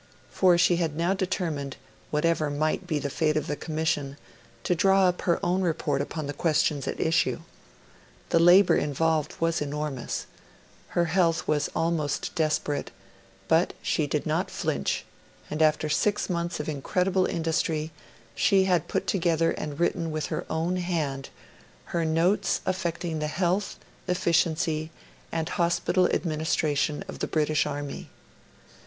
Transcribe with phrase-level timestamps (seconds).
[0.31, 1.77] For she had now determined,
[2.09, 4.17] whatever might be the fate of the Commission,
[4.63, 7.41] to draw up her own report upon the questions at issue.
[8.29, 10.25] The labour involved was enormous;
[10.97, 12.89] her health was almost desperate;
[13.47, 15.05] but she did not flinch,
[15.51, 17.91] and after six months of incredible industry
[18.33, 21.29] she had put together and written with her own hand
[21.93, 23.77] her Notes affecting the Health,
[24.07, 24.89] Efficiency,
[25.31, 28.09] and Hospital Administration of the British Army.